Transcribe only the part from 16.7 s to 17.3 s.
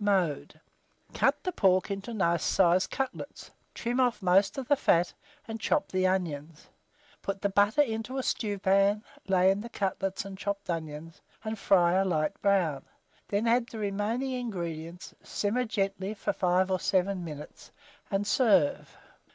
or 7